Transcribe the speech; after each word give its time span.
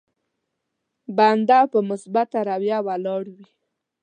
بنده 1.17 1.59
په 1.71 1.79
مثبته 1.89 2.37
رويه 2.49 2.79
ولاړ 2.87 3.23
وي. 3.35 3.47